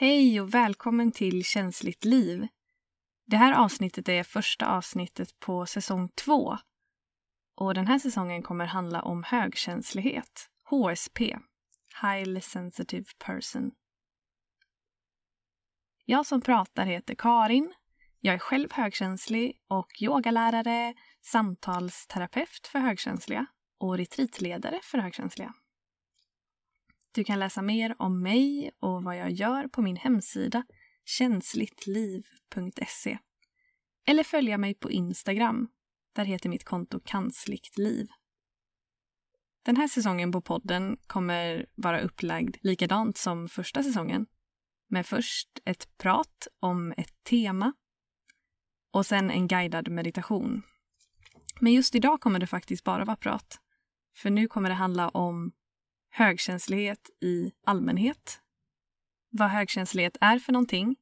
[0.00, 2.48] Hej och välkommen till Känsligt liv.
[3.26, 6.58] Det här avsnittet är första avsnittet på säsong två.
[7.54, 11.38] Och den här säsongen kommer handla om högkänslighet, HSP,
[12.02, 13.70] Highly Sensitive Person.
[16.04, 17.74] Jag som pratar heter Karin.
[18.20, 23.46] Jag är själv högkänslig och yogalärare, samtalsterapeut för högkänsliga
[23.78, 25.54] och retreatledare för högkänsliga.
[27.12, 30.64] Du kan läsa mer om mig och vad jag gör på min hemsida
[31.04, 33.18] känsligtliv.se.
[34.06, 35.68] Eller följa mig på Instagram.
[36.12, 38.08] Där heter mitt konto kansligt liv.
[39.62, 44.26] Den här säsongen på podden kommer vara upplagd likadant som första säsongen.
[44.88, 47.72] Med först ett prat om ett tema
[48.90, 50.62] och sen en guidad meditation.
[51.60, 53.60] Men just idag kommer det faktiskt bara vara prat.
[54.16, 55.52] För nu kommer det handla om
[56.10, 58.40] högkänslighet i allmänhet,
[59.30, 60.96] vad högkänslighet är för någonting,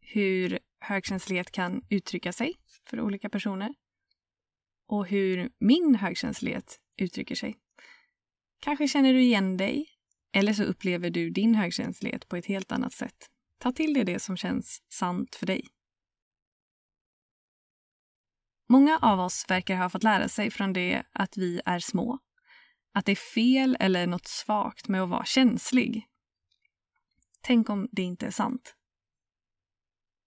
[0.00, 3.74] hur högkänslighet kan uttrycka sig för olika personer
[4.86, 7.56] och hur min högkänslighet uttrycker sig.
[8.60, 9.86] Kanske känner du igen dig
[10.32, 13.30] eller så upplever du din högkänslighet på ett helt annat sätt.
[13.58, 15.66] Ta till dig det som känns sant för dig.
[18.68, 22.18] Många av oss verkar ha fått lära sig från det att vi är små
[22.92, 26.06] att det är fel eller något svagt med att vara känslig.
[27.40, 28.74] Tänk om det inte är sant.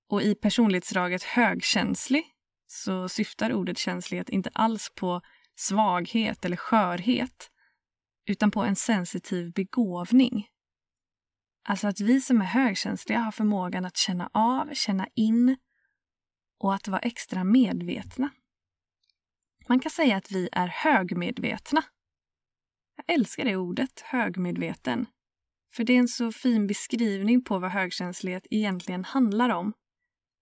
[0.09, 2.23] Och i personlighetsdraget högkänslig
[2.67, 5.22] så syftar ordet känslighet inte alls på
[5.56, 7.52] svaghet eller skörhet
[8.26, 10.48] utan på en sensitiv begåvning.
[11.64, 15.58] Alltså att vi som är högkänsliga har förmågan att känna av, känna in
[16.59, 18.30] och att vara extra medvetna.
[19.67, 21.84] Man kan säga att vi är högmedvetna
[23.08, 25.06] jag älskar det ordet, högmedveten.
[25.74, 29.74] För det är en så fin beskrivning på vad högkänslighet egentligen handlar om.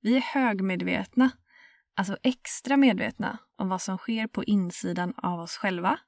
[0.02, 1.32] Vi är högmedvetna,
[1.96, 6.00] alltså extra medvetna om vad som sker på insidan av oss själva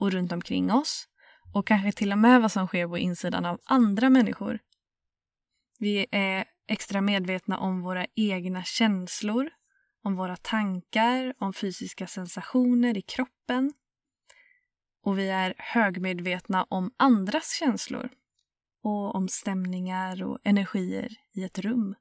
[0.00, 1.06] och runt omkring oss
[1.54, 4.58] och kanske till och med vad som sker på insidan av andra människor.
[5.78, 9.50] Vi är extra medvetna om våra egna känslor,
[10.04, 13.72] om våra tankar, om fysiska sensationer i kroppen
[15.02, 18.10] och vi är högmedvetna om andras känslor
[18.82, 21.94] och om stämningar och energier i ett rum.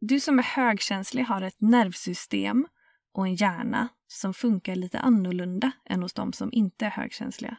[0.00, 2.68] Du som är högkänslig har ett nervsystem
[3.12, 7.56] och en hjärna som funkar lite annorlunda än hos de som inte är högkänsliga.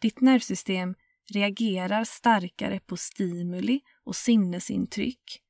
[0.00, 0.94] Ditt nervsystem
[1.32, 5.42] reagerar starkare på stimuli och sinnesintryck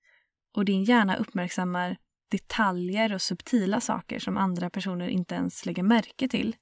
[0.54, 1.96] och din hjärna uppmärksammar
[2.32, 6.56] detaljer och subtila saker som andra personer inte ens lägger märke till.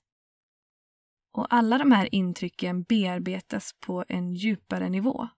[1.32, 5.28] Och alla de här intrycken bearbetas på en djupare nivå.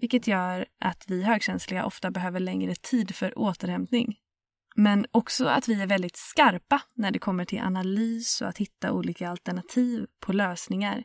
[0.00, 4.18] Vilket gör att vi högkänsliga ofta behöver längre tid för återhämtning.
[4.76, 8.92] Men också att vi är väldigt skarpa när det kommer till analys och att hitta
[8.92, 11.04] olika alternativ på lösningar.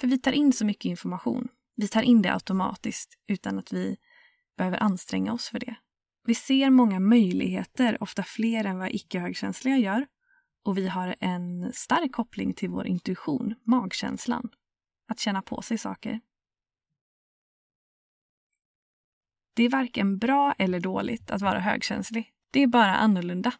[0.00, 1.48] För vi tar in så mycket information.
[1.76, 3.96] Vi tar in det automatiskt utan att vi
[4.56, 5.76] behöver anstränga oss för det.
[6.26, 10.06] Vi ser många möjligheter, ofta fler än vad icke-högkänsliga gör.
[10.64, 14.50] Och vi har en stark koppling till vår intuition, magkänslan.
[15.08, 16.20] Att känna på sig saker.
[19.54, 22.32] Det är varken bra eller dåligt att vara högkänslig.
[22.50, 23.52] Det är bara annorlunda.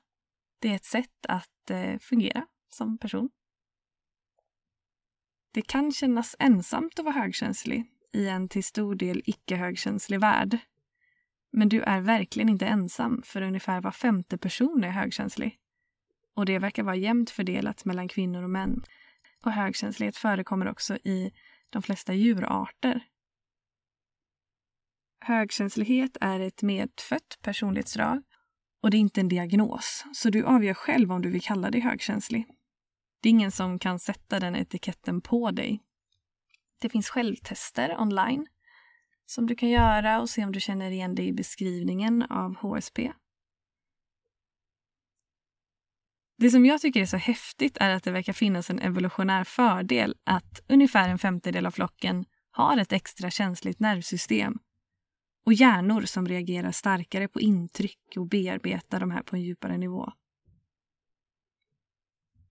[0.59, 3.31] Det är ett sätt att eh, fungera som person.
[5.53, 10.59] Det kan kännas ensamt att vara högkänslig i en till stor del icke-högkänslig värld.
[11.57, 15.59] Men du är verkligen inte ensam, för ungefär var femte person är högkänslig.
[16.35, 18.83] Och det verkar vara jämnt fördelat mellan kvinnor och män.
[19.45, 21.33] Och högkänslighet förekommer också i
[21.71, 23.05] de flesta djurarter.
[25.21, 28.23] Högkänslighet är ett medfött personlighetsdrag
[28.83, 31.81] och det är inte en diagnos, så du avgör själv om du vill kalla dig
[31.81, 32.47] högkänslig.
[33.21, 35.83] Det är ingen som kan sätta den etiketten på dig.
[36.81, 38.47] Det finns självtester online
[39.27, 43.13] som du kan göra och se om du känner igen dig i beskrivningen av HSP.
[46.39, 50.15] Det som jag tycker är så häftigt är att det verkar finnas en evolutionär fördel
[50.25, 54.59] att ungefär en femtedel av flocken har ett extra känsligt nervsystem
[55.47, 60.13] och hjärnor som reagerar starkare på intryck och bearbetar de här på en djupare nivå.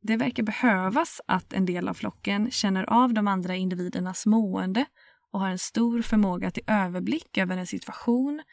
[0.02, 4.86] Det verkar behövas att en del av flocken känner av de andra individernas mående
[5.34, 8.44] och har en stor förmåga till överblick över en situation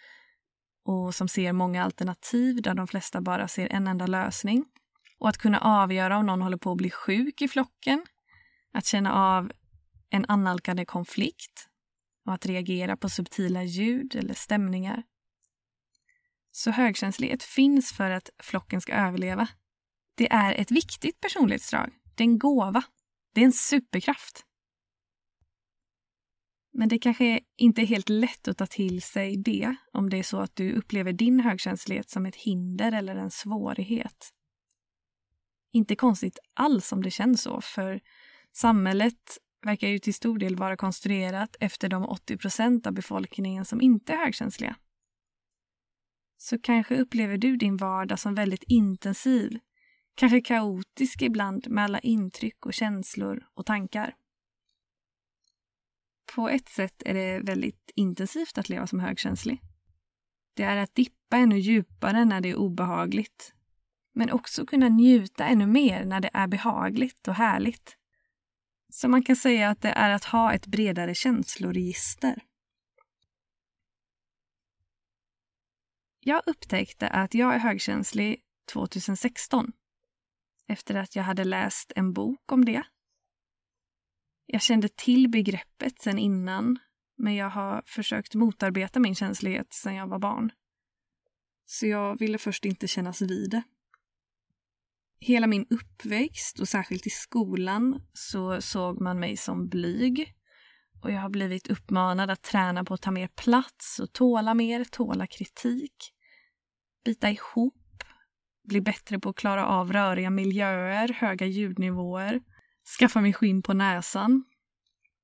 [0.85, 4.65] och som ser många alternativ där de flesta bara ser en enda lösning
[5.19, 8.06] och att kunna avgöra om någon håller på att bli sjuk i flocken.
[8.73, 9.53] Att känna av
[10.11, 11.67] en annalkande konflikt.
[12.27, 15.03] och att reagera på subtila ljud eller stämningar.
[16.53, 19.49] Så högkänslighet finns för att flocken ska överleva.
[20.15, 21.91] Det är ett viktigt personlighetsdrag.
[22.15, 22.83] Det är en gåva.
[23.35, 24.44] Det är en superkraft.
[26.72, 30.22] Men det kanske inte är helt lätt att ta till sig det om det är
[30.22, 34.31] så att du upplever din högkänslighet som ett hinder eller en svårighet.
[35.72, 38.00] Inte konstigt alls om det känns så, för
[38.52, 43.81] samhället verkar ju till stor del vara konstruerat efter de 80 procent av befolkningen som
[43.81, 44.76] inte är högkänsliga.
[46.37, 49.58] Så kanske upplever du din vardag som väldigt intensiv,
[50.14, 54.14] kanske kaotisk ibland med alla intryck och känslor och tankar.
[56.35, 59.61] På ett sätt är det väldigt intensivt att leva som högkänslig.
[60.55, 63.55] Det är att dippa ännu djupare när det är obehagligt.
[64.15, 67.97] Men också kunna njuta ännu mer när det är behagligt och härligt.
[68.93, 72.43] Så man kan säga att det är att ha ett bredare känsloregister.
[76.21, 78.41] Jag upptäckte att jag är högkänslig
[78.73, 79.73] 2016
[80.67, 82.83] efter att jag hade läst en bok om det
[84.52, 86.79] jag kände till begreppet sen innan,
[87.19, 90.52] men jag har försökt motarbeta min känslighet sen jag var barn.
[91.67, 93.62] Så jag ville först inte kännas vid det.
[95.20, 100.35] Hela min uppväxt och särskilt i skolan så såg man mig som blyg.
[101.02, 104.85] Och jag har blivit uppmanad att träna på att ta mer plats och tåla mer,
[104.85, 105.94] tåla kritik.
[107.05, 108.05] Bita ihop,
[108.69, 112.41] bli bättre på att klara av röriga miljöer, höga ljudnivåer
[112.99, 114.44] skaffa mig skinn på näsan.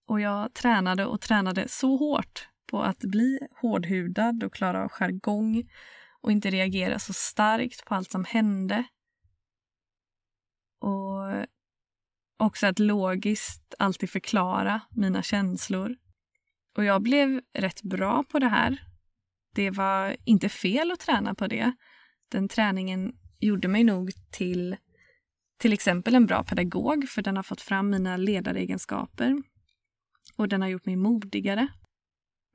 [0.06, 5.70] Och jag tränade och tränade så hårt på att bli hårdhudad och klara av jargong
[6.20, 8.85] och inte reagera så starkt på allt som hände.
[10.81, 11.47] Och
[12.38, 15.97] också att logiskt alltid förklara mina känslor.
[16.76, 18.82] Och jag blev rätt bra på det här.
[19.55, 21.73] Det var inte fel att träna på det.
[22.29, 24.76] Den träningen gjorde mig nog till
[25.58, 29.43] till exempel en bra pedagog för den har fått fram mina ledaregenskaper
[30.37, 31.69] och den har gjort mig modigare.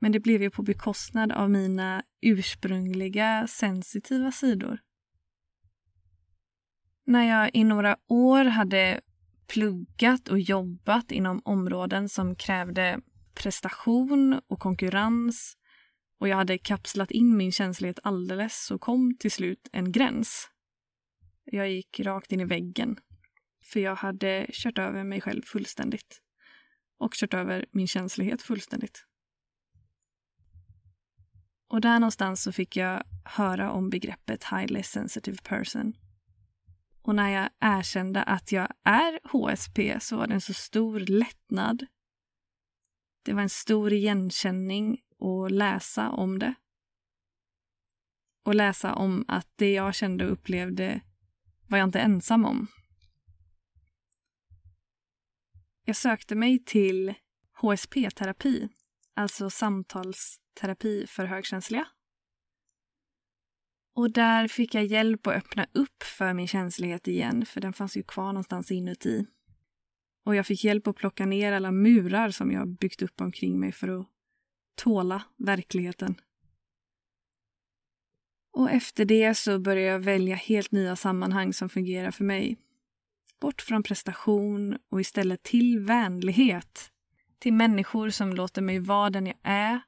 [0.00, 4.78] Men det blev ju på bekostnad av mina ursprungliga sensitiva sidor.
[7.04, 9.00] När jag i några år hade
[9.46, 13.00] pluggat och jobbat inom områden som krävde
[13.34, 15.56] prestation och konkurrens
[16.18, 20.51] och jag hade kapslat in min känslighet alldeles så kom till slut en gräns
[21.44, 23.00] jag gick rakt in i väggen.
[23.64, 26.22] För jag hade kört över mig själv fullständigt.
[26.98, 29.06] Och kört över min känslighet fullständigt.
[31.68, 35.94] Och där någonstans så fick jag höra om begreppet highly sensitive person.
[37.02, 41.86] Och när jag erkände att jag är HSP så var det en så stor lättnad.
[43.22, 46.54] Det var en stor igenkänning att läsa om det.
[48.44, 51.00] Och läsa om att det jag kände och upplevde
[51.72, 52.66] var jag inte ensam om.
[55.84, 57.14] Jag sökte mig till
[57.60, 58.68] HSP-terapi,
[59.14, 61.86] alltså samtalsterapi för högkänsliga.
[63.94, 67.96] Och där fick jag hjälp att öppna upp för min känslighet igen, för den fanns
[67.96, 69.26] ju kvar någonstans inuti.
[70.24, 73.72] Och jag fick hjälp att plocka ner alla murar som jag byggt upp omkring mig
[73.72, 74.06] för att
[74.76, 76.20] tåla verkligheten.
[78.52, 82.58] Och efter det så började jag välja helt nya sammanhang som fungerar för mig.
[83.40, 86.90] Bort från prestation och istället till vänlighet.
[87.38, 89.80] Till människor som låter mig vara den jag är.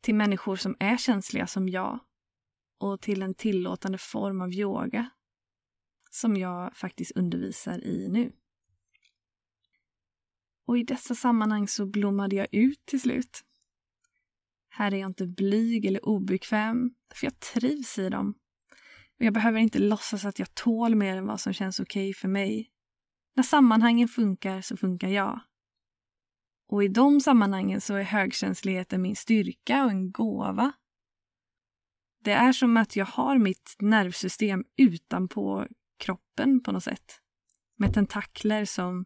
[0.00, 1.98] Till människor som är känsliga som jag.
[2.78, 5.10] Och till en tillåtande form av yoga.
[6.10, 8.32] Som jag faktiskt undervisar i nu.
[10.66, 13.44] Och i dessa sammanhang så blommade jag ut till slut.
[14.76, 18.34] Här är jag inte blyg eller obekväm, för jag trivs i dem.
[19.18, 22.14] Och jag behöver inte låtsas att jag tål mer än vad som känns okej okay
[22.14, 22.70] för mig.
[23.36, 25.40] När sammanhangen funkar så funkar jag.
[26.68, 30.72] Och i de sammanhangen så är högkänsligheten min styrka och en gåva.
[32.24, 35.66] Det är som att jag har mitt nervsystem utanpå
[35.98, 37.20] kroppen på något sätt.
[37.76, 39.04] Med tentakler som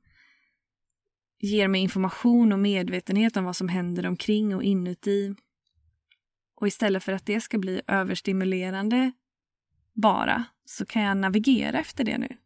[1.39, 5.35] ger mig information och medvetenhet om vad som händer omkring och inuti
[6.61, 9.13] och istället för att det ska bli överstimulerande
[9.93, 12.37] bara så kan jag navigera efter det nu.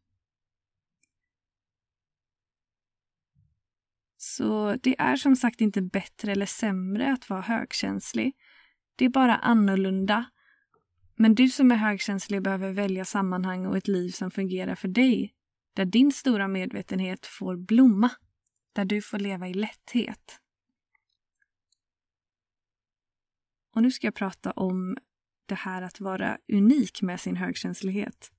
[4.16, 8.36] Så det är som sagt inte bättre eller sämre att vara högkänslig.
[8.96, 10.24] Det är bara annorlunda.
[11.14, 15.34] Men du som är högkänslig behöver välja sammanhang och ett liv som fungerar för dig.
[15.74, 18.10] Där din stora medvetenhet får blomma.
[18.72, 20.41] Där du får leva i lätthet.
[23.74, 24.96] Och nu ska jag prata om
[25.46, 28.32] det här att vara unik med sin högkänslighet.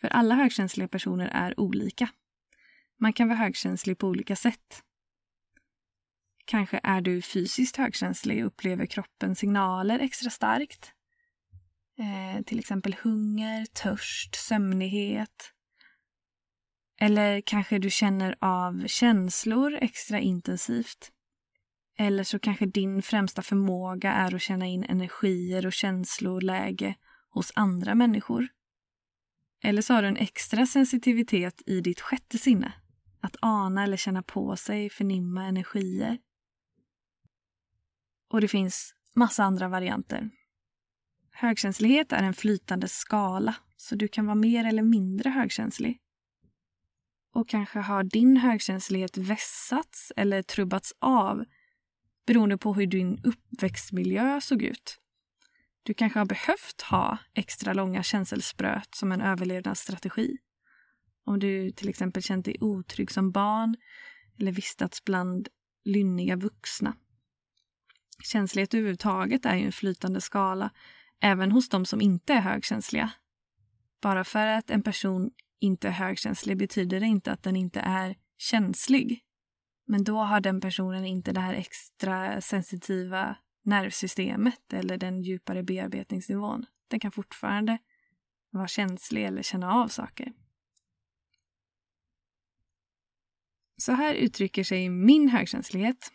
[0.00, 2.08] För alla högkänsliga personer är olika.
[2.98, 4.82] Man kan vara högkänslig på olika sätt.
[6.44, 10.92] Kanske är du fysiskt högkänslig och upplever kroppens signaler extra starkt.
[11.98, 15.52] Eh, till exempel hunger, törst, sömnighet.
[17.00, 21.12] Eller kanske du känner av känslor extra intensivt.
[22.00, 26.94] Eller så kanske din främsta förmåga är att känna in energier och känsloläge
[27.30, 28.48] hos andra människor.
[29.62, 32.72] Eller så har du en extra sensitivitet i ditt sjätte sinne.
[33.20, 36.18] Att ana eller känna på sig, förnimma energier.
[38.30, 40.30] Och det finns massa andra varianter.
[41.30, 46.00] Högkänslighet är en flytande skala, så du kan vara mer eller mindre högkänslig.
[47.32, 51.44] Och kanske har din högkänslighet vässats eller trubbats av
[52.26, 54.98] beroende på hur din uppväxtmiljö såg ut.
[55.82, 60.38] Du kanske har behövt ha extra långa känselspröt som en överlevnadsstrategi.
[61.24, 63.76] Om du till exempel känt dig otrygg som barn
[64.38, 65.48] eller vistats bland
[65.84, 66.96] lynniga vuxna.
[68.22, 70.70] Känslighet överhuvudtaget är ju en flytande skala
[71.20, 73.10] även hos de som inte är högkänsliga.
[74.02, 78.16] Bara för att en person inte är högkänslig betyder det inte att den inte är
[78.38, 79.24] känslig.
[79.90, 86.66] Men då har den personen inte det här extra sensitiva nervsystemet eller den djupare bearbetningsnivån.
[86.88, 87.78] Den kan fortfarande
[88.50, 90.32] vara känslig eller känna av saker.
[93.76, 96.12] Så här uttrycker sig min högkänslighet.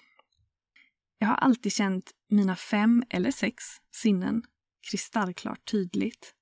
[1.17, 4.43] Jag har alltid känt mina fem eller sex sinnen
[4.91, 6.35] kristallklart tydligt.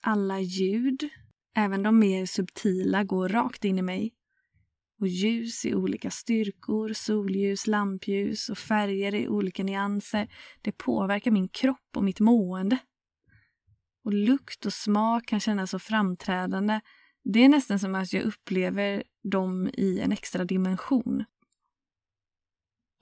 [0.00, 1.08] Alla ljud,
[1.54, 4.14] även de mer subtila, går rakt in i mig
[5.00, 10.28] och ljus i olika styrkor, solljus, lampljus och färger i olika nyanser.
[10.62, 12.78] Det påverkar min kropp och mitt mående.
[14.04, 16.80] Och lukt och smak kan kännas så framträdande.
[17.24, 21.24] Det är nästan som att jag upplever dem i en extra dimension.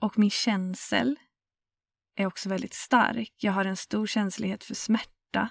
[0.01, 1.19] Och min känsel
[2.15, 3.33] är också väldigt stark.
[3.37, 5.49] Jag har en stor känslighet för smärta.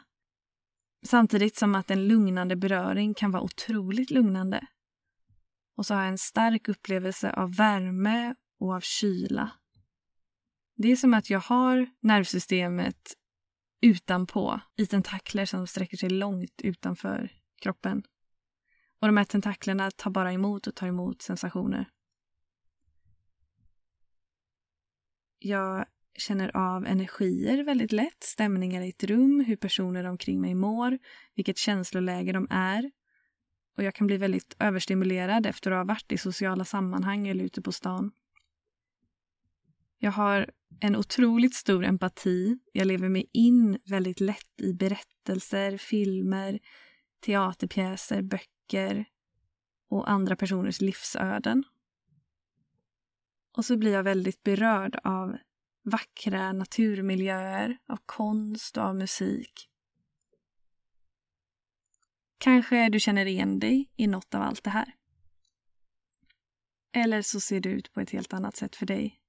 [1.06, 4.66] Samtidigt som att en lugnande beröring kan vara otroligt lugnande.
[5.82, 9.50] Och så har jag en stark upplevelse av värme och av kyla.
[10.76, 13.16] Det är som att jag har nervsystemet
[13.80, 18.02] utanpå i tentakler som sträcker sig långt utanför kroppen.
[19.00, 21.90] Och de här tentaklerna tar bara emot och tar emot sensationer.
[25.38, 30.98] Jag känner av energier väldigt lätt, stämningar i ett rum, hur personer omkring mig mår,
[31.34, 32.90] vilket känsloläge de är
[33.76, 37.62] och jag kan bli väldigt överstimulerad efter att ha varit i sociala sammanhang eller ute
[37.62, 38.10] på stan.
[39.98, 40.50] Jag har
[40.80, 42.58] en otroligt stor empati.
[42.72, 46.58] Jag lever mig in väldigt lätt i berättelser, filmer,
[47.20, 49.04] teaterpjäser, böcker
[49.88, 51.64] och andra personers livsöden.
[53.56, 55.36] Och så blir jag väldigt berörd av
[55.84, 59.68] vackra naturmiljöer, av konst och av musik.
[62.42, 64.94] Kanske du känner igen dig i något av allt det här.
[66.92, 69.20] Eller så ser det ut på ett helt annat sätt för dig.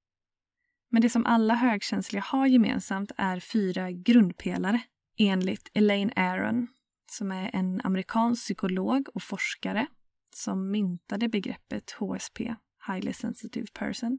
[0.90, 4.80] Men det som alla högkänsliga har gemensamt är fyra grundpelare
[5.18, 6.68] enligt Elaine Aron
[7.10, 9.86] som är en amerikansk psykolog och forskare
[10.34, 12.54] som myntade begreppet HSP,
[12.86, 14.18] Highly Sensitive Person.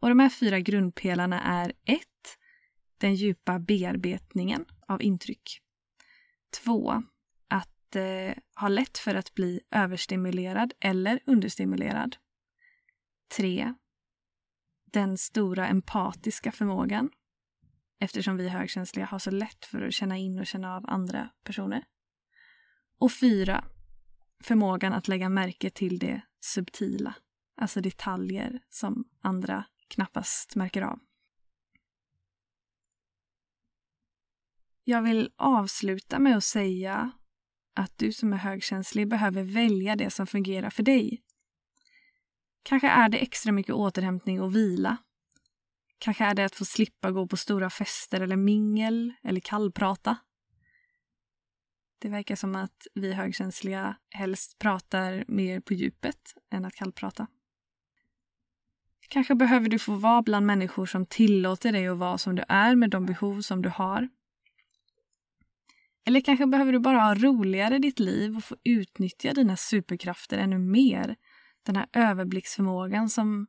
[0.00, 2.00] Och de här fyra grundpelarna är 1.
[2.98, 5.60] Den djupa bearbetningen av intryck.
[6.64, 7.02] 2
[7.96, 12.16] eh, har lätt för att bli överstimulerad eller understimulerad.
[13.36, 13.74] 3.
[14.92, 17.10] Den stora empatiska förmågan
[17.98, 21.84] eftersom vi högkänsliga har så lätt för att känna in och känna av andra personer.
[22.98, 23.64] Och 4.
[24.42, 27.14] Förmågan att lägga märke till det subtila,
[27.56, 30.98] alltså detaljer som andra knappast märker av.
[34.84, 37.10] Jag vill avsluta med att säga
[37.74, 41.22] att du som är högkänslig behöver välja det som fungerar för dig.
[42.62, 44.96] Kanske är det extra mycket återhämtning och vila.
[45.98, 50.16] Kanske är det att få slippa gå på stora fester eller mingel eller kallprata.
[51.98, 57.26] Det verkar som att vi högkänsliga helst pratar mer på djupet än att kallprata.
[59.08, 62.74] Kanske behöver du få vara bland människor som tillåter dig att vara som du är
[62.74, 64.08] med de behov som du har
[66.06, 70.38] eller kanske behöver du bara ha roligare i ditt liv och få utnyttja dina superkrafter
[70.38, 71.16] ännu mer.
[71.62, 73.46] Den här överblicksförmågan som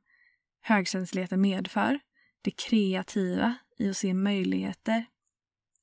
[0.61, 1.99] högkänsligheten medför.
[2.41, 5.05] Det kreativa i att se möjligheter,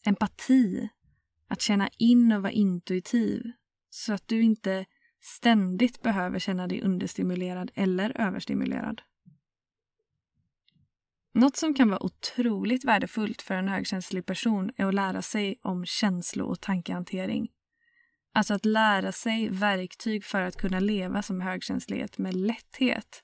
[0.05, 0.89] empati,
[1.49, 3.53] att känna in och vara intuitiv
[3.91, 4.85] så att du inte
[5.21, 9.03] ständigt behöver känna dig understimulerad eller överstimulerad.
[11.35, 15.87] Något som kan vara otroligt värdefullt för en högkänslig person är att lära sig om
[15.87, 17.49] känslo och tankehantering.
[18.35, 23.23] Alltså att lära sig verktyg för att kunna leva som högkänslighet med lätthet.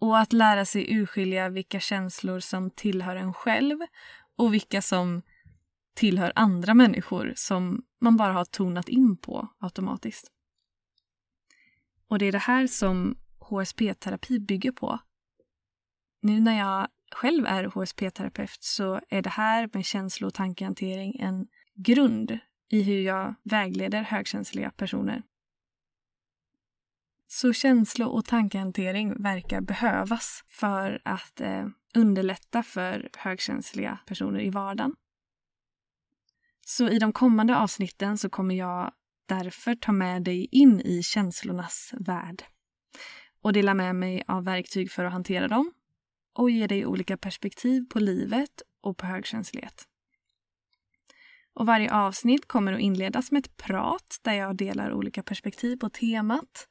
[0.00, 3.78] Och att lära sig urskilja vilka känslor som tillhör en själv
[4.36, 5.22] och vilka som
[5.94, 10.32] tillhör andra människor som man bara har tonat in på automatiskt.
[12.08, 14.98] Och det är det här som HSP-terapi bygger på.
[16.24, 21.46] Nu när jag själv är HSP-terapeut så är det här med känslo och tankehantering en
[21.74, 22.38] grund
[22.68, 25.22] i hur jag vägleder högkänsliga personer.
[27.26, 34.94] Så känslo och tankehantering verkar behövas för att eh, underlätta för högkänsliga personer i vardagen.
[36.66, 38.92] Så i de kommande avsnitten så kommer jag
[39.26, 42.42] därför ta med dig in i känslornas värld
[43.42, 45.72] och dela med mig av verktyg för att hantera dem
[46.32, 49.88] och ge dig olika perspektiv på livet och på högkänslighet.
[51.54, 55.90] Och varje avsnitt kommer att inledas med ett prat där jag delar olika perspektiv på
[55.90, 56.68] temat.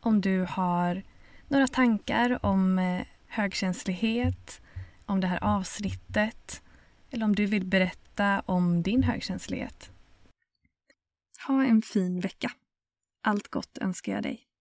[0.00, 1.02] om du har
[1.48, 4.60] några tankar om eh, högkänslighet,
[5.06, 6.62] om det här avsnittet
[7.10, 9.90] eller om du vill berätta om din högkänslighet.
[11.46, 12.52] Ha en fin vecka.
[13.24, 14.51] Allt gott önskar jag dig.